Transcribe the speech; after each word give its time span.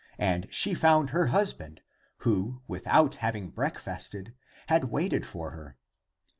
And 0.17 0.47
she 0.49 0.73
found 0.73 1.11
her 1.11 1.27
husband, 1.27 1.83
who, 2.21 2.63
without 2.67 3.13
having 3.21 3.51
breakfasted, 3.51 4.33
had 4.65 4.85
waited 4.85 5.27
for 5.27 5.51
her. 5.51 5.77